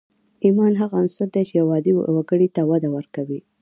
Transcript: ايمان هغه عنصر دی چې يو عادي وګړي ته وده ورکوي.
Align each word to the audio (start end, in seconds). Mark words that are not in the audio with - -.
ايمان 0.45 0.73
هغه 0.81 0.95
عنصر 1.01 1.27
دی 1.33 1.43
چې 1.49 1.53
يو 1.59 1.67
عادي 1.73 1.91
وګړي 2.17 2.47
ته 2.55 2.61
وده 2.69 2.89
ورکوي. 2.95 3.39